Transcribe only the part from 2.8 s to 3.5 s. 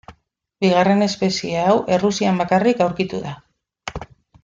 aurkitu da.